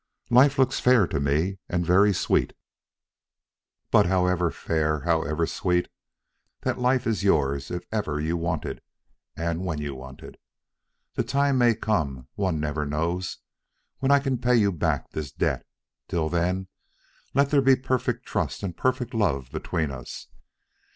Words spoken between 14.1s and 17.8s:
can pay you back this debt. Till then, let there be